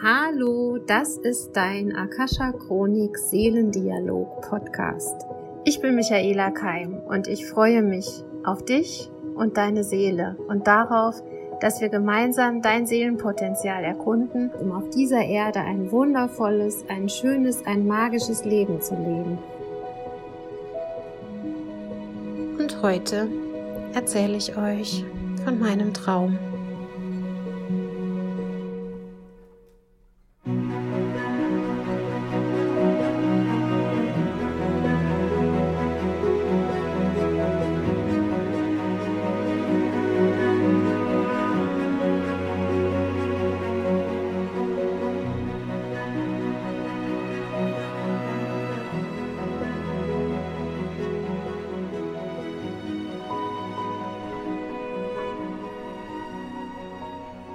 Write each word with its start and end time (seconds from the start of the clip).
Hallo, 0.00 0.78
das 0.78 1.16
ist 1.16 1.56
dein 1.56 1.96
Akasha 1.96 2.52
Chronik 2.52 3.18
Seelendialog 3.18 4.42
Podcast. 4.42 5.26
Ich 5.64 5.80
bin 5.80 5.96
Michaela 5.96 6.52
Keim 6.52 7.00
und 7.08 7.26
ich 7.26 7.44
freue 7.46 7.82
mich 7.82 8.06
auf 8.44 8.64
dich 8.64 9.10
und 9.34 9.56
deine 9.56 9.82
Seele 9.82 10.36
und 10.46 10.68
darauf, 10.68 11.20
dass 11.60 11.80
wir 11.80 11.88
gemeinsam 11.88 12.62
dein 12.62 12.86
Seelenpotenzial 12.86 13.82
erkunden, 13.82 14.52
um 14.60 14.70
auf 14.70 14.88
dieser 14.90 15.24
Erde 15.24 15.62
ein 15.62 15.90
wundervolles, 15.90 16.84
ein 16.88 17.08
schönes, 17.08 17.66
ein 17.66 17.84
magisches 17.84 18.44
Leben 18.44 18.80
zu 18.80 18.94
leben. 18.94 19.36
Und 22.56 22.82
heute 22.82 23.26
erzähle 23.94 24.36
ich 24.36 24.56
euch 24.56 25.04
von 25.44 25.58
meinem 25.58 25.92
Traum. 25.92 26.38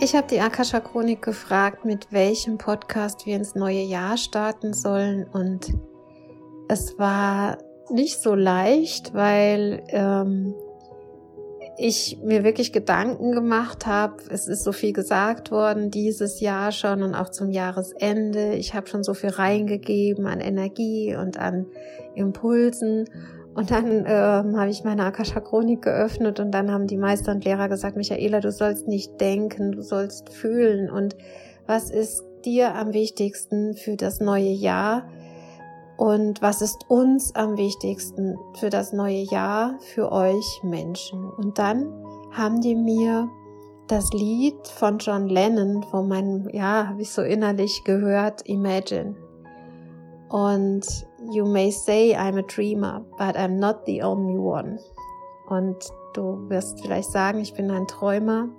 Ich 0.03 0.15
habe 0.15 0.27
die 0.27 0.41
Akasha 0.41 0.81
Chronik 0.81 1.21
gefragt, 1.21 1.85
mit 1.85 2.11
welchem 2.11 2.57
Podcast 2.57 3.25
wir 3.25 3.37
ins 3.37 3.55
neue 3.55 3.83
Jahr 3.83 4.17
starten 4.17 4.73
sollen 4.73 5.25
und 5.31 5.73
es 6.67 6.99
war 6.99 7.57
nicht 7.89 8.21
so 8.21 8.35
leicht, 8.35 9.13
weil 9.13 9.81
ähm, 9.87 10.55
ich 11.77 12.19
mir 12.21 12.43
wirklich 12.43 12.73
Gedanken 12.73 13.31
gemacht 13.31 13.85
habe. 13.85 14.17
Es 14.29 14.49
ist 14.49 14.65
so 14.65 14.73
viel 14.73 14.91
gesagt 14.91 15.51
worden 15.51 15.89
dieses 15.89 16.41
Jahr 16.41 16.73
schon 16.73 17.01
und 17.01 17.15
auch 17.15 17.29
zum 17.29 17.49
Jahresende. 17.49 18.55
Ich 18.55 18.73
habe 18.73 18.87
schon 18.87 19.05
so 19.05 19.13
viel 19.13 19.29
reingegeben 19.29 20.27
an 20.27 20.41
Energie 20.41 21.15
und 21.15 21.39
an 21.39 21.65
Impulsen 22.13 23.05
und 23.55 23.69
dann 23.69 24.05
ähm, 24.07 24.57
habe 24.57 24.69
ich 24.69 24.83
meine 24.83 25.05
Akasha 25.05 25.39
Chronik 25.39 25.83
geöffnet 25.83 26.39
und 26.39 26.51
dann 26.51 26.71
haben 26.71 26.87
die 26.87 26.97
Meister 26.97 27.31
und 27.31 27.45
Lehrer 27.45 27.69
gesagt, 27.69 27.95
Michaela, 27.95 28.39
du 28.39 28.51
sollst 28.51 28.87
nicht 28.87 29.21
denken, 29.21 29.73
du 29.73 29.81
sollst 29.81 30.29
fühlen. 30.29 30.89
Und 30.89 31.15
was 31.67 31.91
ist 31.91 32.23
dir 32.45 32.73
am 32.75 32.93
wichtigsten 32.93 33.75
für 33.75 33.95
das 33.95 34.19
neue 34.19 34.49
Jahr? 34.49 35.07
Und 35.97 36.41
was 36.41 36.61
ist 36.63 36.85
uns 36.89 37.35
am 37.35 37.55
wichtigsten 37.57 38.37
für 38.59 38.71
das 38.71 38.91
neue 38.91 39.21
Jahr, 39.21 39.77
für 39.93 40.11
euch 40.11 40.61
Menschen? 40.63 41.29
Und 41.29 41.59
dann 41.59 41.93
haben 42.31 42.61
die 42.61 42.75
mir 42.75 43.29
das 43.87 44.11
Lied 44.13 44.67
von 44.67 44.97
John 44.97 45.29
Lennon, 45.29 45.83
von 45.83 46.07
meinem, 46.07 46.49
ja, 46.51 46.87
habe 46.87 47.03
ich 47.03 47.11
so 47.11 47.21
innerlich 47.21 47.83
gehört, 47.83 48.47
Imagine. 48.47 49.15
Und 50.33 51.05
You 51.31 51.45
may 51.45 51.69
say 51.69 52.15
I'm 52.15 52.39
a 52.39 52.41
dreamer, 52.41 53.05
but 53.19 53.37
I'm 53.37 53.59
not 53.59 53.85
the 53.85 54.01
only 54.01 54.37
one. 54.37 54.79
Und 55.47 55.77
du 56.13 56.49
wirst 56.49 56.81
vielleicht 56.81 57.11
sagen, 57.11 57.39
ich 57.39 57.53
bin 57.53 57.69
ein 57.69 57.87
Träumer, 57.87 58.49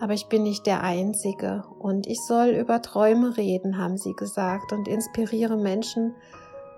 aber 0.00 0.14
ich 0.14 0.28
bin 0.28 0.42
nicht 0.42 0.66
der 0.66 0.82
Einzige. 0.82 1.62
Und 1.78 2.08
ich 2.08 2.20
soll 2.26 2.48
über 2.48 2.82
Träume 2.82 3.36
reden, 3.36 3.78
haben 3.78 3.96
sie 3.96 4.14
gesagt, 4.14 4.72
und 4.72 4.88
inspiriere 4.88 5.56
Menschen 5.56 6.16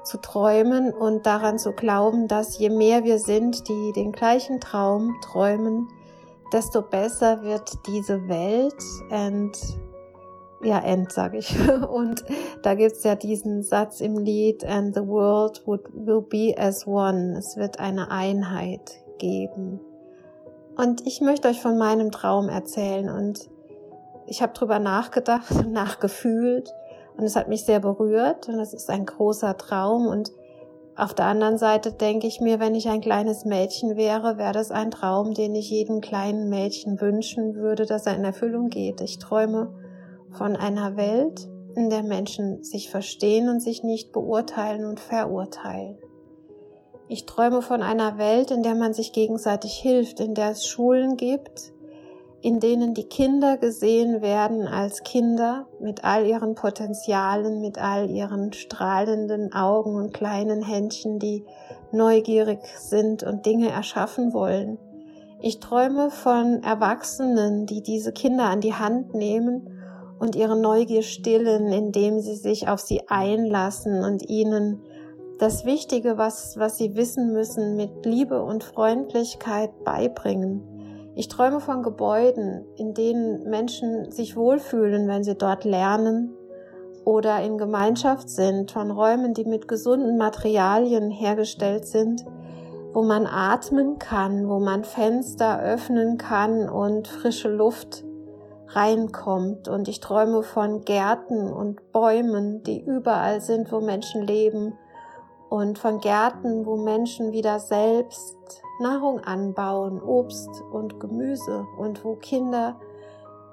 zu 0.05 0.19
träumen 0.19 0.93
und 0.93 1.25
daran 1.25 1.59
zu 1.59 1.73
glauben, 1.73 2.29
dass 2.29 2.59
je 2.59 2.69
mehr 2.69 3.05
wir 3.05 3.19
sind, 3.19 3.67
die 3.67 3.93
den 3.93 4.13
gleichen 4.13 4.61
Traum 4.61 5.17
träumen, 5.23 5.89
desto 6.53 6.83
besser 6.83 7.43
wird 7.43 7.79
diese 7.87 8.29
Welt. 8.29 8.85
Und 9.11 9.59
ja, 10.63 10.79
End, 10.81 11.13
sage 11.13 11.39
ich. 11.39 11.57
Und 11.89 12.25
da 12.63 12.75
gibt's 12.75 13.05
ja 13.05 13.15
diesen 13.15 13.63
Satz 13.63 14.01
im 14.01 14.19
Lied, 14.19 14.65
and 14.65 14.95
the 14.95 15.07
world 15.07 15.63
would, 15.67 15.89
will 15.93 16.23
be 16.23 16.55
as 16.59 16.87
one. 16.87 17.37
Es 17.39 17.57
wird 17.57 17.79
eine 17.79 18.11
Einheit 18.11 19.01
geben. 19.19 19.81
Und 20.77 21.07
ich 21.07 21.21
möchte 21.21 21.49
euch 21.49 21.61
von 21.61 21.77
meinem 21.77 22.13
Traum 22.13 22.49
erzählen 22.49 23.11
und 23.11 23.51
ich 24.27 24.43
habe 24.43 24.53
drüber 24.53 24.79
nachgedacht 24.79 25.51
und 25.51 25.73
nachgefühlt 25.73 26.73
und 27.17 27.25
es 27.25 27.35
hat 27.35 27.49
mich 27.49 27.65
sehr 27.65 27.81
berührt 27.81 28.49
und 28.49 28.61
es 28.61 28.73
ist 28.73 28.89
ein 28.89 29.05
großer 29.05 29.57
Traum 29.57 30.07
und 30.07 30.31
auf 30.95 31.15
der 31.15 31.27
anderen 31.27 31.59
Seite 31.59 31.93
denke 31.93 32.27
ich 32.27 32.41
mir, 32.41 32.59
wenn 32.59 32.75
ich 32.75 32.89
ein 32.89 33.01
kleines 33.01 33.45
Mädchen 33.45 33.97
wäre, 33.97 34.37
wäre 34.37 34.53
das 34.53 34.73
ein 34.73 34.91
Traum, 34.91 35.33
den 35.33 35.55
ich 35.55 35.71
jedem 35.71 36.01
kleinen 36.01 36.49
Mädchen 36.49 37.01
wünschen 37.01 37.55
würde, 37.55 37.87
dass 37.87 38.07
er 38.07 38.17
in 38.17 38.25
Erfüllung 38.25 38.69
geht. 38.69 39.01
Ich 39.01 39.19
träume 39.19 39.73
von 40.33 40.57
einer 40.57 40.97
Welt, 40.97 41.49
in 41.75 41.91
der 41.91 42.03
Menschen 42.03 42.65
sich 42.65 42.91
verstehen 42.91 43.49
und 43.49 43.61
sich 43.61 43.83
nicht 43.83 44.13
beurteilen 44.13 44.85
und 44.85 45.01
verurteilen. 45.01 45.99
Ich 47.09 47.25
träume 47.25 47.63
von 47.63 47.83
einer 47.83 48.19
Welt, 48.19 48.51
in 48.51 48.63
der 48.63 48.75
man 48.75 48.93
sich 48.93 49.13
gegenseitig 49.13 49.75
hilft, 49.79 50.21
in 50.21 50.35
der 50.35 50.51
es 50.51 50.67
Schulen 50.67 51.17
gibt, 51.17 51.73
in 52.43 52.61
denen 52.61 52.95
die 52.95 53.05
Kinder 53.05 53.57
gesehen 53.57 54.23
werden 54.23 54.67
als 54.67 55.03
Kinder 55.03 55.67
mit 55.81 56.05
all 56.05 56.27
ihren 56.27 56.55
Potenzialen, 56.55 57.61
mit 57.61 57.79
all 57.79 58.11
ihren 58.11 58.53
strahlenden 58.53 59.53
Augen 59.53 59.97
und 59.97 60.13
kleinen 60.13 60.63
Händchen, 60.63 61.19
die 61.19 61.45
neugierig 61.93 62.61
sind 62.79 63.23
und 63.23 63.47
Dinge 63.47 63.71
erschaffen 63.71 64.33
wollen. 64.35 64.79
Ich 65.41 65.61
träume 65.61 66.11
von 66.11 66.63
Erwachsenen, 66.63 67.67
die 67.67 67.83
diese 67.83 68.13
Kinder 68.13 68.45
an 68.45 68.61
die 68.61 68.75
Hand 68.75 69.15
nehmen 69.15 69.78
und 70.19 70.37
ihre 70.37 70.59
Neugier 70.59 71.03
stillen, 71.03 71.73
indem 71.73 72.21
sie 72.21 72.37
sich 72.37 72.69
auf 72.69 72.81
sie 72.81 73.09
einlassen 73.09 74.05
und 74.05 74.29
ihnen 74.29 74.83
das 75.39 75.65
Wichtige, 75.65 76.19
was, 76.19 76.59
was 76.59 76.79
sie 76.79 76.97
wissen 76.97 77.33
müssen, 77.33 77.77
mit 77.77 78.05
Liebe 78.05 78.43
und 78.43 78.65
Freundlichkeit 78.65 79.85
beibringen. 79.85 80.63
Ich 81.15 81.29
träume 81.29 81.61
von 81.61 81.83
Gebäuden, 81.83 82.65
in 82.77 82.95
denen 82.95 83.49
Menschen 83.49 84.11
sich 84.11 84.37
wohlfühlen, 84.37 85.09
wenn 85.09 85.25
sie 85.25 85.37
dort 85.37 85.65
lernen 85.65 86.33
oder 87.05 87.41
in 87.43 87.57
Gemeinschaft 87.57 88.29
sind, 88.29 88.71
von 88.71 88.91
Räumen, 88.91 89.35
die 89.35 89.45
mit 89.45 89.69
gesunden 89.69 90.17
Materialien 90.17 91.11
hergestellt 91.11 91.87
sind, 91.87 92.25
wo 92.93 93.03
man 93.03 93.27
atmen 93.27 93.99
kann, 93.99 94.49
wo 94.49 94.59
man 94.59 94.85
Fenster 94.85 95.61
öffnen 95.63 96.19
kann 96.19 96.69
und 96.69 97.09
frische 97.09 97.49
Luft 97.49 98.05
reinkommt. 98.69 99.69
Und 99.69 99.89
ich 99.89 100.01
träume 100.01 100.43
von 100.43 100.85
Gärten 100.85 101.53
und 101.53 101.93
Bäumen, 101.93 102.63
die 102.63 102.81
überall 102.81 103.41
sind, 103.41 103.73
wo 103.73 103.81
Menschen 103.81 104.23
leben. 104.23 104.75
Und 105.49 105.79
von 105.79 106.01
Gärten, 106.01 106.67
wo 106.67 106.77
Menschen 106.77 107.33
wieder 107.33 107.59
selbst 107.59 108.37
Nahrung 108.81 109.21
anbauen, 109.21 110.03
Obst 110.03 110.63
und 110.73 111.01
Gemüse. 111.01 111.67
Und 111.79 112.05
wo 112.05 112.17
Kinder 112.17 112.79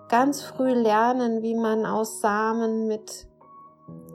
ganz 0.10 0.42
früh 0.42 0.72
lernen, 0.72 1.42
wie 1.42 1.56
man 1.56 1.86
aus 1.86 2.22
Samen 2.22 2.88
mit 2.88 3.28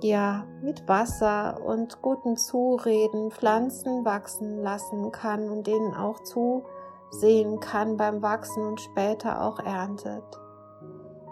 ja, 0.02 0.46
mit 0.62 0.88
Wasser 0.88 1.60
und 1.64 2.00
guten 2.02 2.36
Zureden 2.36 3.30
Pflanzen 3.30 4.04
wachsen 4.04 4.62
lassen 4.62 5.12
kann 5.12 5.50
und 5.50 5.66
denen 5.66 5.94
auch 5.94 6.20
zusehen 6.22 7.60
kann 7.60 7.96
beim 7.96 8.22
Wachsen 8.22 8.66
und 8.66 8.80
später 8.80 9.42
auch 9.42 9.58
erntet. 9.60 10.24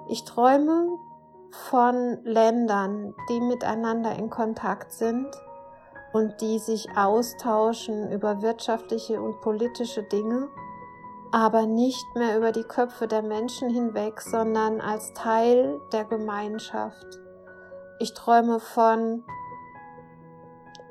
Ich 0.08 0.24
träume 0.24 0.98
von 1.50 2.24
Ländern, 2.24 3.14
die 3.28 3.40
miteinander 3.40 4.16
in 4.16 4.30
Kontakt 4.30 4.92
sind 4.92 5.28
und 6.14 6.40
die 6.40 6.58
sich 6.58 6.88
austauschen 6.96 8.10
über 8.10 8.40
wirtschaftliche 8.40 9.20
und 9.20 9.40
politische 9.42 10.02
Dinge, 10.02 10.48
aber 11.30 11.66
nicht 11.66 12.06
mehr 12.14 12.38
über 12.38 12.52
die 12.52 12.64
Köpfe 12.64 13.06
der 13.06 13.22
Menschen 13.22 13.68
hinweg, 13.68 14.22
sondern 14.22 14.80
als 14.80 15.12
Teil 15.12 15.78
der 15.92 16.04
Gemeinschaft. 16.04 17.06
Ich 18.00 18.14
träume 18.14 18.60
von 18.60 19.24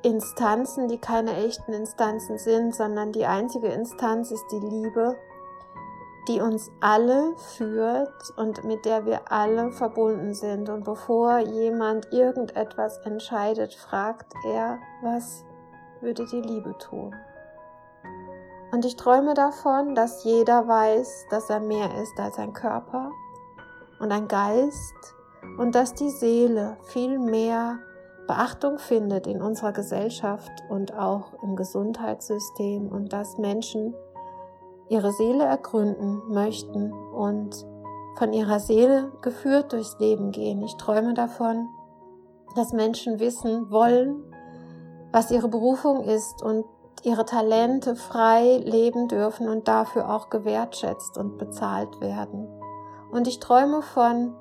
Instanzen, 0.04 0.88
die 0.88 1.00
keine 1.00 1.36
echten 1.38 1.74
Instanzen 1.74 2.38
sind, 2.38 2.76
sondern 2.76 3.12
die 3.12 3.26
einzige 3.26 3.70
Instanz 3.70 4.30
ist 4.30 4.46
die 4.52 4.60
Liebe 4.60 5.16
die 6.28 6.42
uns 6.42 6.72
alle 6.82 7.36
führt 7.38 8.34
und 8.36 8.64
mit 8.64 8.86
der 8.86 9.06
wir 9.06 9.32
alle 9.32 9.72
verbunden 9.72 10.34
sind. 10.34 10.70
Und 10.70 10.84
bevor 10.84 11.40
jemand 11.40 12.12
irgendetwas 12.12 12.98
entscheidet, 13.00 13.74
fragt 13.74 14.34
er, 14.46 14.80
was 15.02 15.46
würde 16.02 16.26
die 16.26 16.42
Liebe 16.42 16.76
tun? 16.78 17.16
Und 18.72 18.84
ich 18.84 18.98
träume 18.98 19.34
davon, 19.34 19.96
dass 19.96 20.24
jeder 20.26 20.68
weiß, 20.68 21.28
dass 21.30 21.50
er 21.50 21.62
mehr 21.62 21.90
ist 22.02 22.20
als 22.20 22.38
ein 22.38 22.54
Körper 22.54 23.12
und 24.00 24.12
ein 24.12 24.28
Geist 24.28 25.16
und 25.58 25.74
dass 25.74 25.94
die 25.94 26.10
Seele 26.10 26.78
viel 26.84 27.18
mehr 27.18 27.80
Beachtung 28.28 28.78
findet 28.78 29.26
in 29.26 29.42
unserer 29.42 29.72
Gesellschaft 29.72 30.52
und 30.70 30.94
auch 30.94 31.42
im 31.44 31.56
Gesundheitssystem 31.56 32.90
und 32.90 33.14
dass 33.14 33.38
Menschen 33.38 33.96
ihre 34.90 35.12
Seele 35.12 35.44
ergründen 35.44 36.22
möchten 36.30 36.94
und 36.94 37.66
von 38.18 38.34
ihrer 38.34 38.60
Seele 38.60 39.12
geführt 39.22 39.74
durchs 39.74 40.00
Leben 40.00 40.32
gehen. 40.32 40.62
Ich 40.64 40.76
träume 40.78 41.14
davon, 41.14 41.68
dass 42.56 42.74
Menschen 42.74 43.20
wissen 43.20 43.70
wollen, 43.70 44.24
was 45.12 45.32
ihre 45.32 45.48
Berufung 45.48 46.04
ist 46.04 46.42
und 46.42 46.66
ihre 47.04 47.26
Talente 47.26 47.96
frei 47.96 48.58
leben 48.58 49.08
dürfen 49.08 49.48
und 49.48 49.68
dafür 49.68 50.14
auch 50.14 50.30
gewertschätzt 50.30 51.18
und 51.18 51.38
bezahlt 51.38 52.02
werden. 52.02 52.48
Und 53.12 53.28
ich 53.28 53.40
träume 53.40 53.82
von 53.82 54.36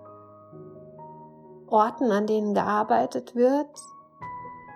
Orten, 1.68 2.10
an 2.10 2.26
denen 2.26 2.54
gearbeitet 2.54 3.34
wird, 3.34 3.68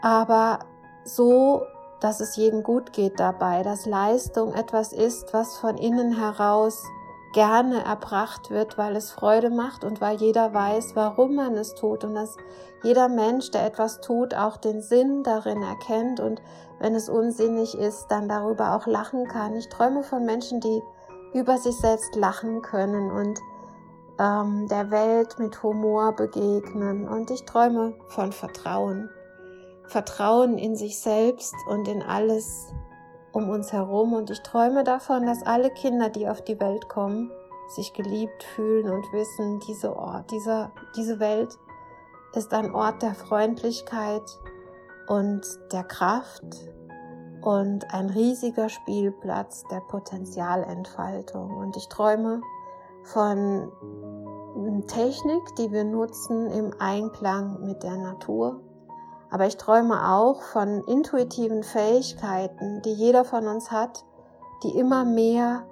aber 0.02 0.60
so, 1.04 1.62
dass 2.00 2.20
es 2.20 2.36
jedem 2.36 2.62
gut 2.62 2.92
geht 2.92 3.20
dabei, 3.20 3.62
dass 3.62 3.86
Leistung 3.86 4.54
etwas 4.54 4.92
ist, 4.92 5.32
was 5.32 5.56
von 5.56 5.76
innen 5.76 6.16
heraus 6.16 6.82
gerne 7.32 7.84
erbracht 7.84 8.50
wird, 8.50 8.76
weil 8.76 8.96
es 8.96 9.12
Freude 9.12 9.50
macht 9.50 9.84
und 9.84 10.00
weil 10.00 10.16
jeder 10.16 10.52
weiß, 10.52 10.96
warum 10.96 11.36
man 11.36 11.56
es 11.56 11.74
tut 11.74 12.04
und 12.04 12.14
dass 12.14 12.36
jeder 12.82 13.08
Mensch, 13.08 13.50
der 13.50 13.66
etwas 13.66 14.00
tut, 14.00 14.34
auch 14.34 14.56
den 14.56 14.80
Sinn 14.80 15.22
darin 15.22 15.62
erkennt 15.62 16.18
und 16.18 16.42
wenn 16.80 16.94
es 16.94 17.08
unsinnig 17.08 17.76
ist, 17.76 18.06
dann 18.08 18.28
darüber 18.28 18.74
auch 18.74 18.86
lachen 18.86 19.28
kann. 19.28 19.54
Ich 19.54 19.68
träume 19.68 20.02
von 20.02 20.24
Menschen, 20.24 20.60
die 20.60 20.82
über 21.34 21.58
sich 21.58 21.76
selbst 21.76 22.16
lachen 22.16 22.62
können 22.62 23.10
und 23.10 23.38
ähm, 24.18 24.66
der 24.68 24.90
Welt 24.90 25.38
mit 25.38 25.62
Humor 25.62 26.12
begegnen. 26.16 27.06
Und 27.06 27.30
ich 27.30 27.44
träume 27.44 27.94
von 28.08 28.32
Vertrauen. 28.32 29.10
Vertrauen 29.90 30.56
in 30.56 30.76
sich 30.76 31.00
selbst 31.00 31.54
und 31.68 31.88
in 31.88 32.02
alles 32.02 32.72
um 33.32 33.48
uns 33.48 33.72
herum. 33.72 34.12
Und 34.12 34.30
ich 34.30 34.40
träume 34.40 34.84
davon, 34.84 35.26
dass 35.26 35.44
alle 35.44 35.70
Kinder, 35.70 36.08
die 36.08 36.28
auf 36.28 36.42
die 36.42 36.60
Welt 36.60 36.88
kommen, 36.88 37.30
sich 37.68 37.92
geliebt 37.92 38.42
fühlen 38.54 38.88
und 38.88 39.12
wissen, 39.12 39.60
diese 39.68 39.96
Ort, 39.96 40.30
dieser, 40.30 40.72
diese 40.96 41.20
Welt 41.20 41.58
ist 42.34 42.52
ein 42.54 42.74
Ort 42.74 43.02
der 43.02 43.14
Freundlichkeit 43.14 44.22
und 45.08 45.42
der 45.72 45.84
Kraft 45.84 46.44
und 47.42 47.92
ein 47.92 48.10
riesiger 48.10 48.68
Spielplatz 48.68 49.64
der 49.70 49.80
Potenzialentfaltung. 49.80 51.56
Und 51.56 51.76
ich 51.76 51.88
träume 51.88 52.42
von 53.02 53.72
Technik, 54.86 55.56
die 55.56 55.72
wir 55.72 55.84
nutzen 55.84 56.46
im 56.50 56.72
Einklang 56.78 57.64
mit 57.64 57.82
der 57.82 57.96
Natur. 57.96 58.60
Aber 59.30 59.46
ich 59.46 59.56
träume 59.56 60.12
auch 60.12 60.42
von 60.42 60.82
intuitiven 60.84 61.62
Fähigkeiten, 61.62 62.82
die 62.82 62.92
jeder 62.92 63.24
von 63.24 63.46
uns 63.46 63.70
hat, 63.70 64.04
die 64.64 64.76
immer 64.76 65.04
mehr 65.04 65.66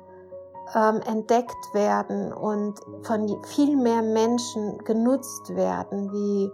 ähm, 0.74 1.00
entdeckt 1.06 1.74
werden 1.74 2.32
und 2.32 2.78
von 3.02 3.42
viel 3.44 3.76
mehr 3.76 4.02
Menschen 4.02 4.78
genutzt 4.84 5.54
werden, 5.54 6.12
wie 6.12 6.50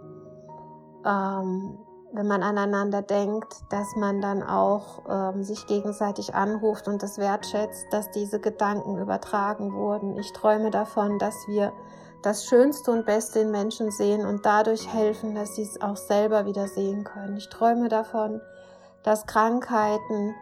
ähm, 1.05 1.77
wenn 2.15 2.27
man 2.27 2.43
aneinander 2.43 3.01
denkt, 3.01 3.53
dass 3.69 3.95
man 3.97 4.21
dann 4.21 4.41
auch 4.41 5.03
ähm, 5.09 5.43
sich 5.43 5.67
gegenseitig 5.67 6.33
anruft 6.33 6.87
und 6.87 7.03
das 7.03 7.17
wertschätzt, 7.17 7.87
dass 7.91 8.09
diese 8.11 8.39
Gedanken 8.39 8.97
übertragen 8.97 9.73
wurden. 9.73 10.17
Ich 10.17 10.31
träume 10.31 10.71
davon, 10.71 11.19
dass 11.19 11.35
wir 11.47 11.73
das 12.21 12.45
Schönste 12.45 12.91
und 12.91 13.05
Beste 13.05 13.39
in 13.39 13.51
Menschen 13.51 13.91
sehen 13.91 14.25
und 14.25 14.45
dadurch 14.45 14.91
helfen, 14.91 15.35
dass 15.35 15.55
sie 15.55 15.63
es 15.63 15.81
auch 15.81 15.97
selber 15.97 16.45
wieder 16.45 16.67
sehen 16.67 17.03
können. 17.03 17.37
Ich 17.37 17.49
träume 17.49 17.89
davon, 17.89 18.41
dass 19.03 19.25
Krankheiten 19.25 20.33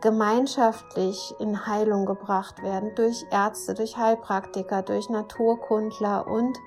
gemeinschaftlich 0.00 1.34
in 1.38 1.66
Heilung 1.66 2.06
gebracht 2.06 2.62
werden 2.62 2.92
durch 2.96 3.24
Ärzte, 3.30 3.74
durch 3.74 3.96
Heilpraktiker, 3.96 4.82
durch 4.82 5.08
Naturkundler 5.08 6.26
und 6.26 6.58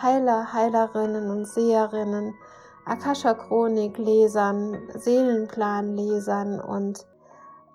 Heiler, 0.00 0.52
Heilerinnen 0.52 1.30
und 1.30 1.46
Seherinnen 1.46 2.34
Akasha-Chronik-Lesern, 2.86 4.90
Seelenplan-Lesern 4.94 6.60
und 6.60 7.06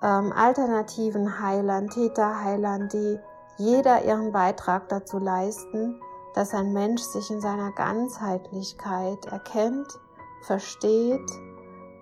ähm, 0.04 0.32
alternativen 0.32 1.42
Heilern, 1.42 1.90
Täterheilern, 1.90 2.90
die 2.90 3.18
jeder 3.58 4.06
ihren 4.06 4.32
Beitrag 4.32 4.88
dazu 4.90 5.18
leisten, 5.18 6.00
dass 6.34 6.54
ein 6.54 6.74
Mensch 6.74 7.02
sich 7.02 7.30
in 7.30 7.42
seiner 7.42 7.72
Ganzheitlichkeit 7.72 9.26
erkennt, 9.26 10.00
versteht 10.44 11.30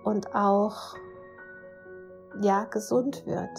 und 0.04 0.34
auch 0.34 0.94
ja 2.40 2.64
gesund 2.64 3.26
wird. 3.26 3.50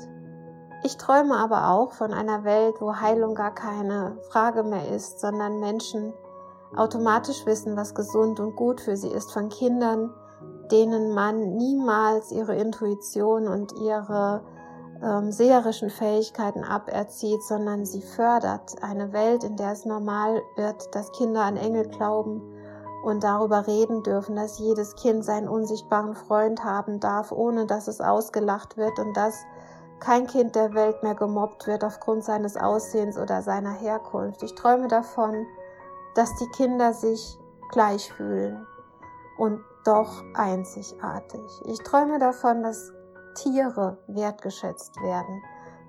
Ich 0.84 0.98
träume 0.98 1.36
aber 1.36 1.70
auch 1.70 1.92
von 1.92 2.14
einer 2.14 2.44
Welt, 2.46 2.76
wo 2.80 2.96
Heilung 2.96 3.36
gar 3.36 3.54
keine 3.54 4.18
Frage 4.30 4.64
mehr 4.64 4.88
ist, 4.90 5.20
sondern 5.20 5.60
Menschen 5.60 6.14
automatisch 6.76 7.46
wissen, 7.46 7.76
was 7.76 7.96
gesund 7.96 8.40
und 8.40 8.56
gut 8.56 8.80
für 8.80 8.96
sie 8.96 9.10
ist, 9.10 9.34
von 9.34 9.50
Kindern, 9.50 10.14
denen 10.72 11.14
man 11.14 11.58
niemals 11.58 12.32
ihre 12.32 12.56
Intuition 12.56 13.48
und 13.48 13.74
ihre 13.74 14.42
ähm, 15.04 15.32
seherischen 15.32 15.90
Fähigkeiten 15.90 16.64
aberzieht, 16.64 17.44
sondern 17.44 17.86
sie 17.86 18.02
fördert. 18.02 18.82
Eine 18.82 19.14
Welt, 19.14 19.44
in 19.44 19.56
der 19.56 19.72
es 19.72 19.86
normal 19.86 20.42
wird, 20.56 20.94
dass 20.94 21.12
Kinder 21.12 21.42
an 21.44 21.58
Engel 21.58 21.88
glauben 21.88 22.42
und 23.04 23.24
darüber 23.24 23.66
reden 23.66 24.04
dürfen, 24.04 24.36
dass 24.36 24.60
jedes 24.60 24.96
Kind 24.96 25.24
seinen 25.24 25.48
unsichtbaren 25.48 26.16
Freund 26.16 26.64
haben 26.64 27.00
darf, 27.00 27.32
ohne 27.32 27.66
dass 27.66 27.88
es 27.88 28.02
ausgelacht 28.02 28.78
wird 28.78 29.00
und 29.00 29.16
dass 29.16 29.46
kein 30.00 30.28
Kind 30.28 30.56
der 30.56 30.74
Welt 30.74 31.02
mehr 31.04 31.16
gemobbt 31.16 31.68
wird 31.68 31.84
aufgrund 31.84 32.24
seines 32.24 32.56
Aussehens 32.56 33.18
oder 33.18 33.42
seiner 33.42 33.74
Herkunft. 33.74 34.44
Ich 34.44 34.56
träume 34.56 34.88
davon, 34.88 35.46
dass 36.16 36.30
die 36.38 36.50
Kinder 36.50 36.94
sich 36.94 37.38
gleich 37.72 38.12
fühlen 38.14 38.66
und 39.38 39.62
doch 39.86 40.24
einzigartig. 40.34 41.42
Ich 41.66 41.80
träume 41.80 42.20
davon, 42.20 42.64
dass 42.64 42.92
Tiere 43.36 43.98
wertgeschätzt 44.08 45.02
werden, 45.02 45.42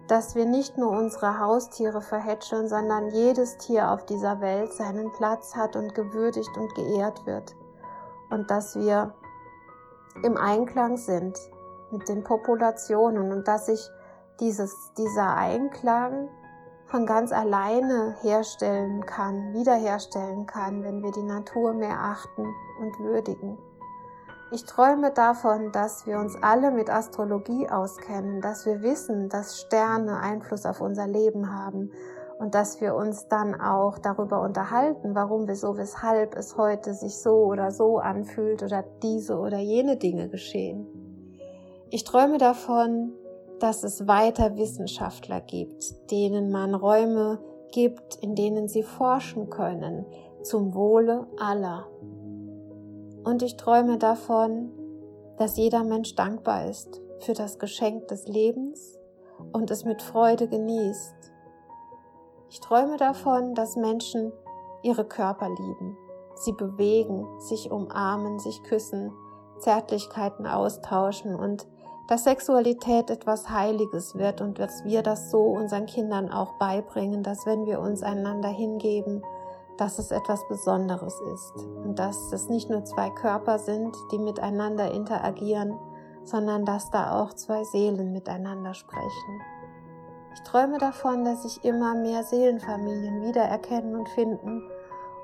dass 0.09 0.35
wir 0.35 0.47
nicht 0.47 0.77
nur 0.77 0.91
unsere 0.91 1.39
Haustiere 1.39 2.01
verhätscheln, 2.01 2.69
sondern 2.69 3.11
jedes 3.11 3.59
Tier 3.59 3.91
auf 3.91 4.05
dieser 4.07 4.41
Welt 4.41 4.73
seinen 4.73 5.13
Platz 5.13 5.55
hat 5.55 5.77
und 5.77 5.95
gewürdigt 5.95 6.57
und 6.57 6.75
geehrt 6.75 7.27
wird 7.27 7.55
und 8.31 8.51
dass 8.51 8.77
wir 8.77 9.15
im 10.23 10.37
Einklang 10.37 10.97
sind 10.97 11.39
mit 11.91 12.09
den 12.09 12.25
Populationen 12.25 13.33
und 13.33 13.47
dass 13.47 13.67
sich 13.67 13.91
dieses, 14.41 14.93
dieser 14.97 15.37
Einklang 15.37 16.29
von 16.87 17.07
ganz 17.07 17.31
alleine 17.33 18.17
herstellen 18.21 19.05
kann, 19.07 19.53
wiederherstellen 19.53 20.47
kann, 20.47 20.83
wenn 20.83 21.03
wir 21.03 21.13
die 21.13 21.23
Natur 21.23 21.73
mehr 21.73 21.99
achten 22.01 22.47
und 22.81 22.99
würdigen. 22.99 23.59
Ich 24.53 24.65
träume 24.65 25.13
davon, 25.13 25.71
dass 25.71 26.09
wir 26.09 26.19
uns 26.19 26.37
alle 26.43 26.73
mit 26.73 26.91
Astrologie 26.91 27.69
auskennen, 27.69 28.41
dass 28.41 28.67
wir 28.67 28.83
wissen, 28.83 29.29
dass 29.29 29.61
Sterne 29.61 30.19
Einfluss 30.19 30.67
auf 30.67 30.81
unser 30.81 31.07
Leben 31.07 31.55
haben 31.55 31.93
und 32.41 32.57
dass 32.57 32.81
wir 32.81 32.97
uns 32.97 33.29
dann 33.29 33.61
auch 33.61 33.99
darüber 33.99 34.43
unterhalten, 34.43 35.15
warum 35.15 35.47
wir 35.47 35.55
so, 35.55 35.77
weshalb 35.77 36.35
es 36.35 36.57
heute 36.57 36.95
sich 36.95 37.21
so 37.21 37.45
oder 37.45 37.71
so 37.71 37.99
anfühlt 37.99 38.65
oder 38.65 38.83
diese 39.05 39.39
oder 39.39 39.59
jene 39.59 39.97
Dinge 39.97 40.29
geschehen. 40.29 40.89
Ich 41.91 42.03
träume 42.03 42.39
davon, 42.39 43.13
dass 43.61 43.85
es 43.85 44.09
weiter 44.09 44.57
Wissenschaftler 44.57 45.41
gibt, 45.41 46.11
denen 46.11 46.51
man 46.51 46.75
Räume 46.75 47.39
gibt, 47.71 48.17
in 48.17 48.35
denen 48.35 48.67
sie 48.67 48.83
forschen 48.83 49.49
können 49.49 50.07
zum 50.43 50.75
Wohle 50.75 51.29
aller. 51.39 51.87
Und 53.31 53.43
ich 53.43 53.57
träume 53.57 53.97
davon, 53.97 54.73
dass 55.39 55.57
jeder 55.57 55.85
Mensch 55.85 56.17
dankbar 56.17 56.67
ist 56.67 57.01
für 57.21 57.33
das 57.33 57.61
Geschenk 57.61 58.09
des 58.09 58.27
Lebens 58.27 58.99
und 59.53 59.71
es 59.71 59.85
mit 59.85 60.03
Freude 60.03 60.49
genießt. 60.49 61.15
Ich 62.49 62.59
träume 62.59 62.97
davon, 62.97 63.55
dass 63.55 63.77
Menschen 63.77 64.33
ihre 64.83 65.05
Körper 65.05 65.49
lieben, 65.49 65.97
sie 66.35 66.51
bewegen, 66.51 67.25
sich 67.39 67.71
umarmen, 67.71 68.41
sich 68.41 68.65
küssen, 68.65 69.13
Zärtlichkeiten 69.61 70.49
austauschen 70.49 71.37
und 71.37 71.69
dass 72.09 72.25
Sexualität 72.25 73.11
etwas 73.11 73.49
Heiliges 73.49 74.17
wird 74.17 74.41
und 74.41 74.59
dass 74.59 74.85
wir 74.85 75.05
das 75.05 75.31
so 75.31 75.43
unseren 75.43 75.87
Kindern 75.87 76.33
auch 76.33 76.55
beibringen, 76.59 77.23
dass 77.23 77.47
wenn 77.47 77.65
wir 77.65 77.79
uns 77.79 78.03
einander 78.03 78.49
hingeben, 78.49 79.23
dass 79.81 79.99
es 79.99 80.11
etwas 80.11 80.47
Besonderes 80.47 81.19
ist 81.35 81.67
und 81.85 81.99
dass 81.99 82.33
es 82.33 82.51
nicht 82.51 82.69
nur 82.69 82.85
zwei 82.85 83.09
Körper 83.09 83.59
sind, 83.59 83.97
die 84.13 84.19
miteinander 84.19 84.93
interagieren, 84.93 85.75
sondern 86.25 86.67
dass 86.67 86.91
da 86.91 87.19
auch 87.19 87.33
zwei 87.33 87.65
Seelen 87.65 88.13
miteinander 88.13 88.75
sprechen. 88.75 89.41
Ich 90.35 90.43
träume 90.43 90.77
davon, 90.77 91.25
dass 91.25 91.45
sich 91.45 91.65
immer 91.65 91.95
mehr 91.95 92.25
Seelenfamilien 92.25 93.23
wiedererkennen 93.23 93.97
und 93.97 94.09
finden 94.11 94.63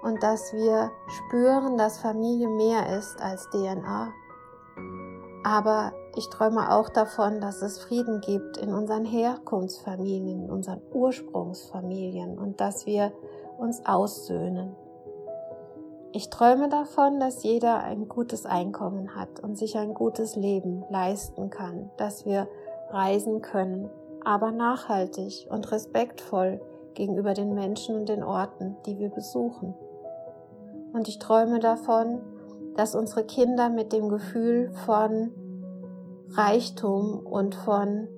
und 0.02 0.22
dass 0.22 0.54
wir 0.54 0.90
spüren, 1.06 1.76
dass 1.76 1.98
Familie 1.98 2.48
mehr 2.48 2.98
ist 2.98 3.20
als 3.20 3.50
DNA. 3.50 4.10
Aber 5.44 5.92
ich 6.16 6.28
träume 6.30 6.72
auch 6.72 6.88
davon, 6.88 7.40
dass 7.40 7.60
es 7.60 7.78
Frieden 7.78 8.22
gibt 8.22 8.56
in 8.56 8.72
unseren 8.72 9.04
Herkunftsfamilien, 9.04 10.44
in 10.44 10.50
unseren 10.50 10.80
Ursprungsfamilien 10.92 12.38
und 12.38 12.60
dass 12.60 12.86
wir 12.86 13.12
uns 13.58 13.84
aussöhnen. 13.86 14.74
Ich 16.12 16.30
träume 16.30 16.68
davon, 16.68 17.20
dass 17.20 17.42
jeder 17.42 17.82
ein 17.82 18.08
gutes 18.08 18.46
Einkommen 18.46 19.14
hat 19.14 19.40
und 19.40 19.58
sich 19.58 19.76
ein 19.76 19.92
gutes 19.92 20.34
Leben 20.34 20.84
leisten 20.88 21.50
kann, 21.50 21.90
dass 21.98 22.24
wir 22.24 22.48
reisen 22.90 23.42
können, 23.42 23.90
aber 24.24 24.50
nachhaltig 24.50 25.46
und 25.50 25.70
respektvoll 25.70 26.60
gegenüber 26.94 27.34
den 27.34 27.54
Menschen 27.54 27.96
und 27.96 28.08
den 28.08 28.24
Orten, 28.24 28.76
die 28.86 28.98
wir 28.98 29.10
besuchen. 29.10 29.74
Und 30.92 31.08
ich 31.08 31.18
träume 31.18 31.60
davon, 31.60 32.22
dass 32.76 32.94
unsere 32.94 33.24
Kinder 33.24 33.68
mit 33.68 33.92
dem 33.92 34.08
Gefühl 34.08 34.72
von 34.86 35.32
Reichtum 36.30 37.20
und 37.26 37.54
von, 37.54 38.08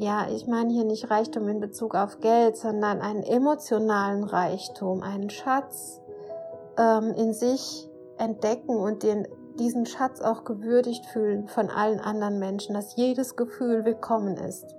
ja, 0.00 0.28
ich 0.34 0.46
meine 0.46 0.72
hier 0.72 0.84
nicht 0.84 1.10
Reichtum 1.10 1.46
in 1.48 1.60
Bezug 1.60 1.94
auf 1.94 2.20
Geld, 2.20 2.56
sondern 2.56 3.02
einen 3.02 3.22
emotionalen 3.22 4.24
Reichtum, 4.24 5.02
einen 5.02 5.28
Schatz 5.28 6.00
ähm, 6.78 7.12
in 7.14 7.34
sich 7.34 7.86
entdecken 8.16 8.76
und 8.78 9.02
den, 9.02 9.28
diesen 9.58 9.84
Schatz 9.84 10.22
auch 10.22 10.44
gewürdigt 10.44 11.04
fühlen 11.04 11.48
von 11.48 11.68
allen 11.68 12.00
anderen 12.00 12.38
Menschen, 12.38 12.74
dass 12.74 12.96
jedes 12.96 13.36
Gefühl 13.36 13.84
willkommen 13.84 14.38
ist 14.38 14.74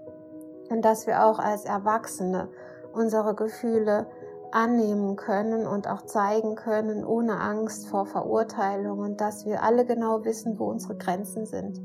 und 0.69 0.83
dass 0.83 1.05
wir 1.05 1.23
auch 1.23 1.37
als 1.37 1.65
Erwachsene 1.65 2.49
unsere 2.91 3.35
Gefühle 3.35 4.07
annehmen 4.51 5.17
können 5.17 5.67
und 5.67 5.87
auch 5.87 6.01
zeigen 6.01 6.55
können, 6.55 7.05
ohne 7.05 7.39
Angst 7.39 7.87
vor 7.89 8.07
Verurteilung 8.07 8.97
und 8.97 9.21
dass 9.21 9.45
wir 9.45 9.61
alle 9.61 9.85
genau 9.85 10.25
wissen, 10.25 10.57
wo 10.57 10.65
unsere 10.65 10.97
Grenzen 10.97 11.45
sind. 11.45 11.79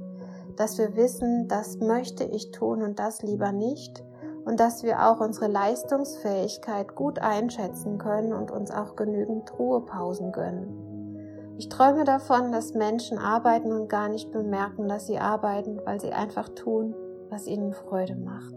Dass 0.57 0.79
wir 0.79 0.97
wissen, 0.97 1.49
das 1.49 1.79
möchte 1.79 2.25
ich 2.25 2.51
tun 2.51 2.83
und 2.83 2.99
das 2.99 3.23
lieber 3.23 3.53
nicht 3.53 4.03
und 4.47 4.61
dass 4.61 4.85
wir 4.85 5.07
auch 5.07 5.21
unsere 5.21 5.49
Leistungsfähigkeit 5.49 6.95
gut 6.95 7.19
einschätzen 7.19 7.99
können 7.99 8.33
und 8.33 8.51
uns 8.51 8.71
auch 8.71 8.95
genügend 8.97 9.59
Ruhepausen 9.59 10.33
gönnen. 10.33 11.55
Ich 11.59 11.69
träume 11.69 12.05
davon, 12.05 12.53
dass 12.53 12.75
Menschen 12.75 13.19
arbeiten 13.19 13.73
und 13.73 13.89
gar 13.89 14.09
nicht 14.09 14.31
bemerken, 14.31 14.89
dass 14.89 15.07
sie 15.07 15.19
arbeiten, 15.19 15.81
weil 15.85 16.01
sie 16.01 16.13
einfach 16.13 16.49
tun, 16.51 16.95
was 17.29 17.47
ihnen 17.47 17.73
Freude 17.73 18.15
macht. 18.15 18.55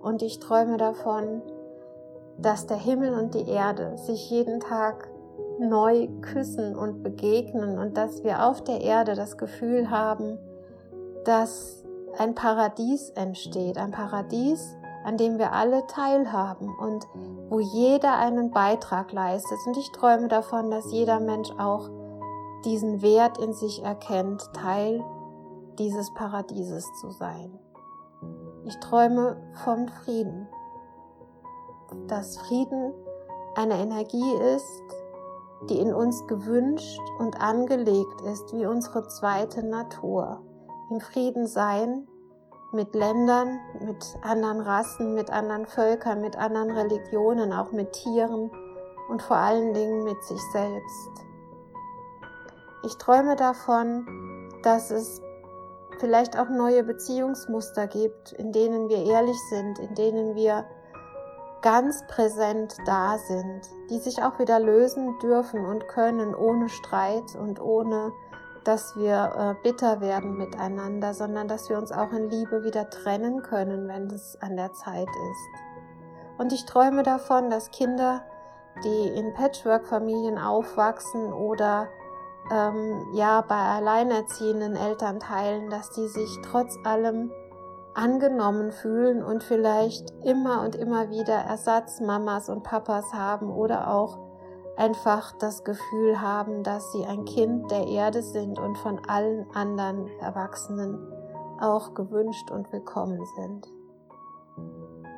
Und 0.00 0.22
ich 0.22 0.40
träume 0.40 0.76
davon, 0.76 1.42
dass 2.36 2.66
der 2.66 2.76
Himmel 2.76 3.14
und 3.14 3.34
die 3.34 3.48
Erde 3.48 3.96
sich 3.98 4.30
jeden 4.30 4.60
Tag 4.60 5.08
neu 5.58 6.08
küssen 6.20 6.76
und 6.76 7.02
begegnen 7.02 7.78
und 7.78 7.96
dass 7.96 8.22
wir 8.24 8.44
auf 8.44 8.62
der 8.62 8.80
Erde 8.80 9.14
das 9.14 9.38
Gefühl 9.38 9.90
haben, 9.90 10.38
dass 11.28 11.84
ein 12.18 12.34
Paradies 12.34 13.10
entsteht, 13.10 13.78
ein 13.78 13.90
Paradies, 13.90 14.76
an 15.04 15.16
dem 15.16 15.38
wir 15.38 15.52
alle 15.52 15.86
teilhaben 15.86 16.74
und 16.78 17.06
wo 17.48 17.60
jeder 17.60 18.16
einen 18.18 18.50
Beitrag 18.50 19.12
leistet. 19.12 19.58
Und 19.66 19.76
ich 19.76 19.92
träume 19.92 20.28
davon, 20.28 20.70
dass 20.70 20.90
jeder 20.90 21.20
Mensch 21.20 21.50
auch 21.58 21.88
diesen 22.64 23.02
Wert 23.02 23.38
in 23.38 23.52
sich 23.52 23.82
erkennt, 23.82 24.42
Teil 24.54 25.04
dieses 25.78 26.12
Paradieses 26.14 26.84
zu 27.00 27.10
sein. 27.10 27.56
Ich 28.64 28.76
träume 28.80 29.36
vom 29.64 29.86
Frieden 29.86 30.48
dass 32.06 32.38
Frieden 32.38 32.92
eine 33.54 33.78
Energie 33.78 34.34
ist, 34.54 34.82
die 35.68 35.78
in 35.78 35.92
uns 35.92 36.26
gewünscht 36.26 37.00
und 37.18 37.40
angelegt 37.40 38.20
ist 38.22 38.52
wie 38.52 38.66
unsere 38.66 39.06
zweite 39.08 39.66
Natur. 39.66 40.42
Im 40.90 41.00
Frieden 41.00 41.46
sein 41.46 42.08
mit 42.72 42.94
Ländern, 42.94 43.60
mit 43.80 44.04
anderen 44.22 44.60
Rassen, 44.60 45.14
mit 45.14 45.30
anderen 45.30 45.66
Völkern, 45.66 46.20
mit 46.20 46.36
anderen 46.36 46.70
Religionen, 46.70 47.52
auch 47.52 47.72
mit 47.72 47.92
Tieren 47.92 48.50
und 49.08 49.22
vor 49.22 49.36
allen 49.36 49.72
Dingen 49.72 50.04
mit 50.04 50.22
sich 50.22 50.40
selbst. 50.52 51.10
Ich 52.84 52.96
träume 52.98 53.36
davon, 53.36 54.06
dass 54.62 54.90
es 54.90 55.20
vielleicht 55.98 56.38
auch 56.38 56.48
neue 56.48 56.84
Beziehungsmuster 56.84 57.86
gibt, 57.86 58.32
in 58.32 58.52
denen 58.52 58.88
wir 58.88 59.04
ehrlich 59.04 59.38
sind, 59.50 59.78
in 59.78 59.94
denen 59.94 60.34
wir 60.34 60.64
ganz 61.62 62.06
präsent 62.06 62.76
da 62.86 63.18
sind, 63.18 63.62
die 63.90 63.98
sich 63.98 64.22
auch 64.22 64.38
wieder 64.38 64.60
lösen 64.60 65.18
dürfen 65.18 65.64
und 65.64 65.88
können 65.88 66.34
ohne 66.34 66.68
Streit 66.68 67.34
und 67.34 67.60
ohne 67.60 68.12
dass 68.68 68.94
wir 68.96 69.32
äh, 69.34 69.54
bitter 69.62 70.02
werden 70.02 70.36
miteinander, 70.36 71.14
sondern 71.14 71.48
dass 71.48 71.70
wir 71.70 71.78
uns 71.78 71.90
auch 71.90 72.12
in 72.12 72.28
Liebe 72.28 72.64
wieder 72.64 72.90
trennen 72.90 73.42
können, 73.42 73.88
wenn 73.88 74.08
es 74.08 74.36
an 74.42 74.56
der 74.56 74.74
Zeit 74.74 75.08
ist. 75.08 76.38
Und 76.38 76.52
ich 76.52 76.66
träume 76.66 77.02
davon, 77.02 77.48
dass 77.48 77.70
Kinder, 77.70 78.20
die 78.84 79.08
in 79.08 79.32
Patchwork-Familien 79.32 80.36
aufwachsen 80.36 81.32
oder 81.32 81.88
ähm, 82.52 83.06
ja 83.14 83.40
bei 83.40 83.56
alleinerziehenden 83.56 84.76
Elternteilen, 84.76 85.70
dass 85.70 85.88
die 85.92 86.06
sich 86.06 86.38
trotz 86.42 86.78
allem 86.84 87.32
angenommen 87.94 88.70
fühlen 88.70 89.22
und 89.22 89.42
vielleicht 89.42 90.12
immer 90.24 90.60
und 90.60 90.76
immer 90.76 91.08
wieder 91.08 91.34
Ersatzmamas 91.34 92.50
und 92.50 92.64
Papas 92.64 93.14
haben 93.14 93.50
oder 93.50 93.90
auch 93.90 94.27
einfach 94.78 95.32
das 95.32 95.64
Gefühl 95.64 96.20
haben, 96.20 96.62
dass 96.62 96.92
sie 96.92 97.04
ein 97.04 97.24
Kind 97.24 97.70
der 97.70 97.86
Erde 97.88 98.22
sind 98.22 98.58
und 98.58 98.78
von 98.78 99.00
allen 99.08 99.50
anderen 99.50 100.06
Erwachsenen 100.20 100.98
auch 101.60 101.94
gewünscht 101.94 102.50
und 102.50 102.72
willkommen 102.72 103.20
sind. 103.36 103.66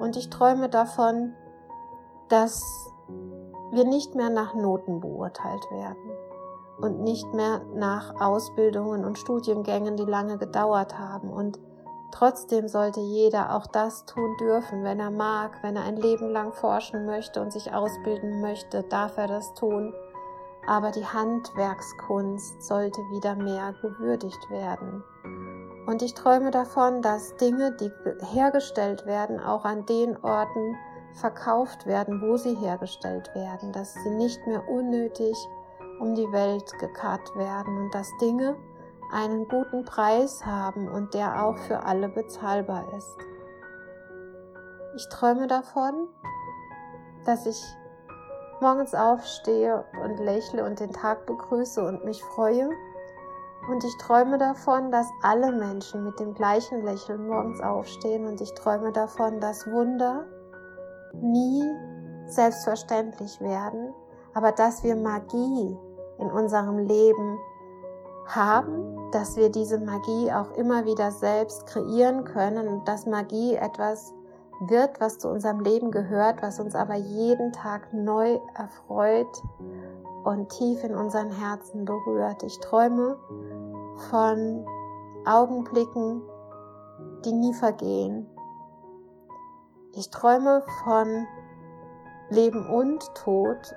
Und 0.01 0.17
ich 0.17 0.31
träume 0.31 0.71
davon, 0.71 1.35
dass 2.29 2.65
wir 3.71 3.85
nicht 3.85 4.15
mehr 4.15 4.31
nach 4.31 4.55
Noten 4.55 5.01
beurteilt 5.01 5.71
werden 5.71 6.11
und 6.79 7.03
nicht 7.03 7.31
mehr 7.35 7.61
nach 7.75 8.19
Ausbildungen 8.19 9.05
und 9.05 9.19
Studiengängen, 9.19 9.97
die 9.97 10.05
lange 10.05 10.39
gedauert 10.39 10.99
haben 10.99 11.29
und 11.29 11.59
Trotzdem 12.13 12.69
sollte 12.69 13.01
jeder 13.01 13.55
auch 13.55 13.67
das 13.67 14.05
tun 14.05 14.37
dürfen, 14.39 14.85
wenn 14.85 15.01
er 15.01 15.11
mag, 15.11 15.63
wenn 15.63 15.77
er 15.77 15.85
ein 15.85 15.97
Leben 15.97 16.31
lang 16.31 16.53
forschen 16.53 17.07
möchte 17.07 17.41
und 17.41 17.53
sich 17.53 17.73
ausbilden 17.73 18.41
möchte, 18.41 18.83
darf 18.83 19.17
er 19.17 19.29
das 19.29 19.55
tun. 19.55 19.95
Aber 20.67 20.91
die 20.91 21.07
Handwerkskunst 21.07 22.63
sollte 22.63 23.01
wieder 23.11 23.35
mehr 23.35 23.75
gewürdigt 23.81 24.51
werden. 24.51 25.03
Und 25.87 26.03
ich 26.03 26.15
träume 26.15 26.51
davon, 26.51 27.03
dass 27.03 27.37
Dinge, 27.37 27.73
die 27.73 27.91
hergestellt 28.33 29.07
werden, 29.07 29.41
auch 29.41 29.65
an 29.65 29.87
den 29.87 30.17
Orten 30.23 30.77
verkauft 31.15 31.87
werden, 31.87 32.21
wo 32.23 32.37
sie 32.37 32.55
hergestellt 32.55 33.35
werden, 33.35 33.73
dass 33.73 33.95
sie 33.95 34.11
nicht 34.11 34.47
mehr 34.47 34.69
unnötig 34.69 35.37
um 35.99 36.15
die 36.15 36.31
Welt 36.33 36.73
gekarrt 36.79 37.35
werden 37.37 37.77
und 37.79 37.95
dass 37.95 38.09
Dinge, 38.21 38.57
einen 39.13 39.49
guten 39.49 39.85
Preis 39.85 40.45
haben 40.45 40.89
und 40.89 41.15
der 41.15 41.45
auch 41.45 41.57
für 41.59 41.85
alle 41.85 42.09
bezahlbar 42.09 42.85
ist. 42.97 43.17
Ich 44.97 45.09
träume 45.09 45.47
davon, 45.47 46.09
dass 47.25 47.47
ich 47.47 47.61
morgens 48.61 48.95
aufstehe 48.95 49.85
und 50.03 50.19
lächle 50.19 50.65
und 50.65 50.81
den 50.81 50.93
Tag 50.93 51.27
begrüße 51.27 51.83
und 51.85 52.05
mich 52.05 52.23
freue. 52.23 52.71
Und 53.71 53.85
ich 53.85 53.97
träume 53.99 54.39
davon, 54.39 54.91
dass 54.91 55.07
alle 55.23 55.53
Menschen 55.53 56.05
mit 56.05 56.19
dem 56.19 56.35
gleichen 56.35 56.83
Lächeln 56.85 57.27
morgens 57.27 57.61
aufstehen. 57.61 58.27
Und 58.27 58.41
ich 58.41 58.53
träume 58.55 58.93
davon, 58.93 59.41
dass 59.41 59.67
Wunder 59.67 60.27
nie 61.13 61.63
selbstverständlich 62.27 63.41
werden, 63.41 63.93
aber 64.35 64.53
dass 64.53 64.83
wir 64.83 64.97
Magie 64.97 65.77
in 66.19 66.31
unserem 66.31 66.79
Leben 66.79 67.39
haben, 68.35 69.11
dass 69.13 69.37
wir 69.37 69.51
diese 69.51 69.79
Magie 69.79 70.31
auch 70.33 70.53
immer 70.53 70.85
wieder 70.85 71.11
selbst 71.11 71.67
kreieren 71.67 72.25
können 72.25 72.69
und 72.69 72.87
dass 72.87 73.07
Magie 73.07 73.55
etwas 73.55 74.15
wird, 74.61 75.01
was 75.01 75.19
zu 75.19 75.29
unserem 75.29 75.61
Leben 75.61 75.91
gehört, 75.91 76.43
was 76.43 76.61
uns 76.61 76.75
aber 76.75 76.95
jeden 76.95 77.53
Tag 77.53 77.93
neu 77.93 78.39
erfreut 78.55 79.43
und 80.25 80.51
tief 80.51 80.85
in 80.85 80.95
unseren 80.95 81.31
Herzen 81.31 81.85
berührt. 81.85 82.43
Ich 82.43 82.61
träume 82.61 83.17
von 84.11 84.67
Augenblicken, 85.25 86.23
die 87.25 87.33
nie 87.33 87.55
vergehen. 87.55 88.27
Ich 89.95 90.11
träume 90.11 90.63
von 90.85 91.27
Leben 92.29 92.69
und 92.69 93.03
Tod 93.15 93.75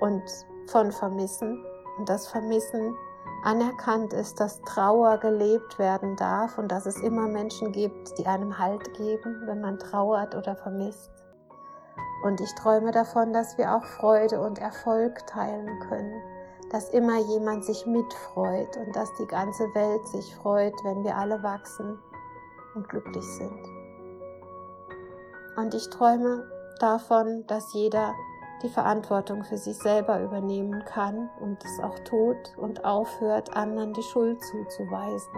und 0.00 0.22
von 0.66 0.92
Vermissen. 0.92 1.64
Und 1.98 2.08
das 2.08 2.28
Vermissen 2.28 2.94
anerkannt 3.44 4.12
ist, 4.12 4.40
dass 4.40 4.60
Trauer 4.62 5.18
gelebt 5.18 5.78
werden 5.78 6.16
darf 6.16 6.58
und 6.58 6.68
dass 6.68 6.86
es 6.86 7.00
immer 7.00 7.26
Menschen 7.28 7.72
gibt, 7.72 8.18
die 8.18 8.26
einem 8.26 8.58
Halt 8.58 8.92
geben, 8.94 9.42
wenn 9.46 9.60
man 9.60 9.78
trauert 9.78 10.34
oder 10.34 10.56
vermisst. 10.56 11.10
Und 12.22 12.40
ich 12.40 12.54
träume 12.54 12.90
davon, 12.90 13.32
dass 13.32 13.56
wir 13.56 13.74
auch 13.74 13.84
Freude 13.84 14.40
und 14.40 14.58
Erfolg 14.58 15.26
teilen 15.26 15.78
können, 15.88 16.22
dass 16.70 16.90
immer 16.90 17.18
jemand 17.18 17.64
sich 17.64 17.86
mitfreut 17.86 18.76
und 18.76 18.94
dass 18.94 19.08
die 19.18 19.26
ganze 19.26 19.64
Welt 19.74 20.06
sich 20.08 20.34
freut, 20.36 20.74
wenn 20.84 21.02
wir 21.02 21.16
alle 21.16 21.42
wachsen 21.42 21.98
und 22.74 22.88
glücklich 22.88 23.24
sind. 23.24 23.64
Und 25.56 25.74
ich 25.74 25.88
träume 25.90 26.46
davon, 26.78 27.44
dass 27.46 27.72
jeder 27.72 28.14
die 28.62 28.68
Verantwortung 28.68 29.44
für 29.44 29.56
sich 29.56 29.76
selber 29.78 30.20
übernehmen 30.22 30.84
kann 30.84 31.30
und 31.40 31.58
es 31.64 31.80
auch 31.82 31.98
tut 32.00 32.56
und 32.56 32.84
aufhört, 32.84 33.56
anderen 33.56 33.92
die 33.92 34.02
Schuld 34.02 34.42
zuzuweisen. 34.42 35.32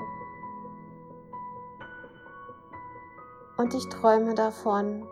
Und 3.56 3.74
ich 3.74 3.88
träume 3.88 4.34
davon, 4.34 5.06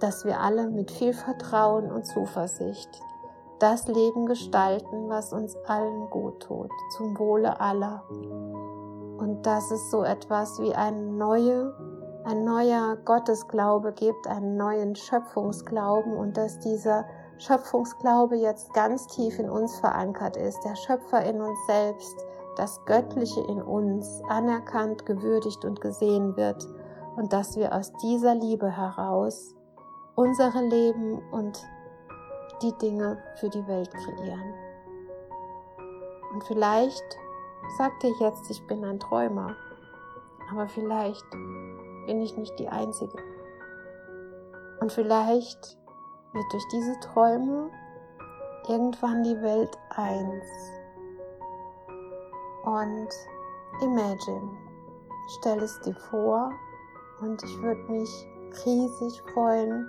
dass 0.00 0.24
wir 0.24 0.40
alle 0.40 0.68
mit 0.68 0.90
viel 0.90 1.12
Vertrauen 1.12 1.90
und 1.90 2.06
Zuversicht 2.06 2.90
das 3.58 3.88
Leben 3.88 4.26
gestalten, 4.26 5.08
was 5.08 5.32
uns 5.32 5.56
allen 5.66 6.10
gut 6.10 6.40
tut, 6.40 6.70
zum 6.96 7.18
Wohle 7.18 7.58
aller. 7.60 8.04
Und 8.08 9.42
dass 9.44 9.70
es 9.70 9.90
so 9.90 10.04
etwas 10.04 10.60
wie 10.60 10.74
eine 10.74 11.00
neue 11.00 11.74
ein 12.26 12.44
neuer 12.44 12.96
Gottesglaube 13.04 13.92
gibt, 13.92 14.26
einen 14.26 14.56
neuen 14.56 14.96
Schöpfungsglauben 14.96 16.12
und 16.12 16.36
dass 16.36 16.58
dieser 16.58 17.06
Schöpfungsglaube 17.38 18.34
jetzt 18.34 18.74
ganz 18.74 19.06
tief 19.06 19.38
in 19.38 19.48
uns 19.48 19.78
verankert 19.78 20.36
ist, 20.36 20.58
der 20.64 20.74
Schöpfer 20.74 21.24
in 21.24 21.40
uns 21.40 21.58
selbst, 21.68 22.16
das 22.56 22.84
Göttliche 22.84 23.40
in 23.42 23.62
uns 23.62 24.22
anerkannt, 24.28 25.06
gewürdigt 25.06 25.64
und 25.64 25.80
gesehen 25.80 26.36
wird 26.36 26.66
und 27.14 27.32
dass 27.32 27.56
wir 27.56 27.72
aus 27.72 27.92
dieser 28.02 28.34
Liebe 28.34 28.70
heraus 28.70 29.54
unsere 30.16 30.62
Leben 30.62 31.22
und 31.30 31.62
die 32.62 32.72
Dinge 32.78 33.18
für 33.36 33.50
die 33.50 33.66
Welt 33.68 33.92
kreieren. 33.92 34.54
Und 36.32 36.42
vielleicht 36.44 37.04
sagt 37.78 38.02
ihr 38.02 38.14
jetzt, 38.18 38.50
ich 38.50 38.66
bin 38.66 38.84
ein 38.84 38.98
Träumer, 38.98 39.54
aber 40.50 40.66
vielleicht 40.66 41.24
bin 42.06 42.22
ich 42.22 42.36
nicht 42.36 42.58
die 42.58 42.68
Einzige. 42.68 43.16
Und 44.80 44.92
vielleicht 44.92 45.78
wird 46.32 46.52
durch 46.52 46.68
diese 46.72 46.98
Träume 47.00 47.70
irgendwann 48.68 49.22
die 49.22 49.40
Welt 49.42 49.76
eins. 49.90 50.44
Und 52.64 53.08
imagine, 53.82 54.50
stell 55.38 55.62
es 55.62 55.80
dir 55.80 55.94
vor 56.10 56.50
und 57.20 57.42
ich 57.42 57.62
würde 57.62 57.80
mich 57.90 58.10
riesig 58.64 59.22
freuen, 59.32 59.88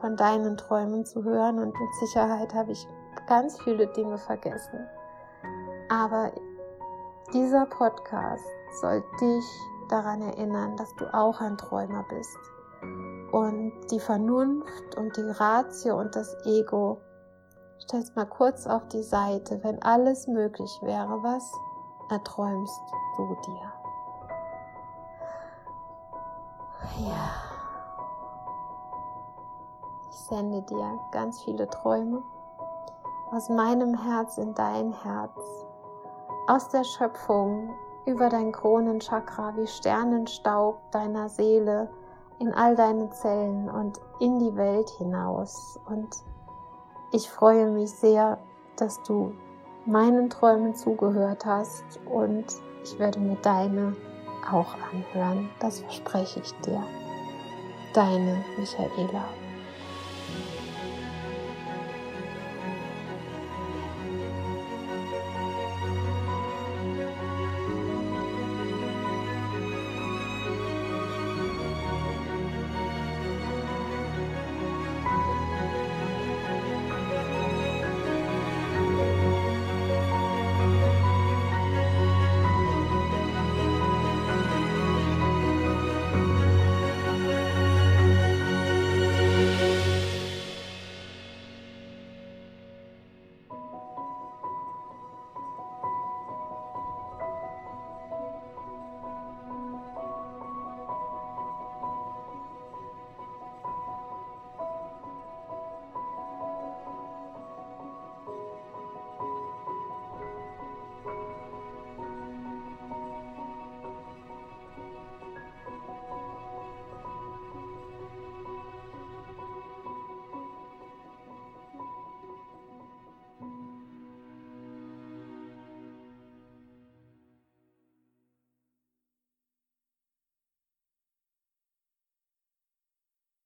von 0.00 0.16
deinen 0.16 0.56
Träumen 0.56 1.04
zu 1.04 1.24
hören 1.24 1.58
und 1.58 1.78
mit 1.78 1.94
Sicherheit 2.00 2.54
habe 2.54 2.72
ich 2.72 2.86
ganz 3.26 3.60
viele 3.62 3.86
Dinge 3.88 4.16
vergessen. 4.16 4.86
Aber 5.88 6.30
dieser 7.32 7.66
Podcast 7.66 8.44
soll 8.80 9.02
dich 9.20 9.44
daran 9.88 10.22
erinnern, 10.22 10.76
dass 10.76 10.94
du 10.96 11.12
auch 11.12 11.40
ein 11.40 11.56
Träumer 11.56 12.04
bist. 12.08 12.38
Und 13.32 13.72
die 13.90 14.00
Vernunft 14.00 14.96
und 14.96 15.16
die 15.16 15.30
Ratio 15.30 15.98
und 15.98 16.14
das 16.14 16.34
Ego 16.44 17.00
stellst 17.80 18.16
mal 18.16 18.26
kurz 18.26 18.66
auf 18.66 18.86
die 18.88 19.02
Seite. 19.02 19.62
Wenn 19.62 19.82
alles 19.82 20.26
möglich 20.26 20.70
wäre, 20.82 21.22
was 21.22 21.52
erträumst 22.10 22.82
du 23.16 23.36
dir? 23.46 23.72
Ja. 27.06 27.30
Ich 30.10 30.16
sende 30.16 30.62
dir 30.62 30.98
ganz 31.12 31.42
viele 31.42 31.68
Träume 31.68 32.22
aus 33.30 33.48
meinem 33.48 33.94
Herz 33.94 34.38
in 34.38 34.54
dein 34.54 34.92
Herz, 34.92 35.66
aus 36.46 36.68
der 36.68 36.84
Schöpfung 36.84 37.74
über 38.08 38.30
dein 38.30 38.52
Kronenchakra 38.52 39.54
wie 39.56 39.66
Sternenstaub 39.66 40.90
deiner 40.90 41.28
Seele 41.28 41.88
in 42.38 42.54
all 42.54 42.74
deine 42.74 43.10
Zellen 43.10 43.68
und 43.68 44.00
in 44.18 44.38
die 44.38 44.56
Welt 44.56 44.88
hinaus. 44.96 45.78
Und 45.86 46.08
ich 47.12 47.28
freue 47.28 47.70
mich 47.70 47.90
sehr, 47.90 48.38
dass 48.76 49.02
du 49.02 49.32
meinen 49.84 50.30
Träumen 50.30 50.74
zugehört 50.74 51.44
hast 51.44 51.84
und 52.10 52.46
ich 52.82 52.98
werde 52.98 53.20
mir 53.20 53.36
deine 53.42 53.94
auch 54.50 54.74
anhören. 54.92 55.50
Das 55.60 55.80
verspreche 55.80 56.40
ich 56.40 56.52
dir. 56.60 56.82
Deine 57.92 58.42
Michaela. 58.56 59.24